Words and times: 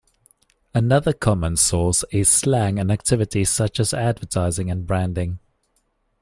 Another 0.73 1.13
common 1.13 1.57
source 1.57 2.03
is 2.11 2.27
slang 2.27 2.79
and 2.79 2.91
activities 2.91 3.51
such 3.51 3.79
as 3.79 3.93
advertising 3.93 4.71
and 4.71 4.87
branding. 4.87 5.37